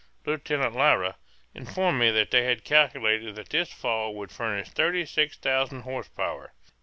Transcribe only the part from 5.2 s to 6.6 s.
thousand horse power.